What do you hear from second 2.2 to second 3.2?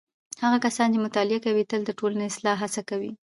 د اصلاح هڅه کوي.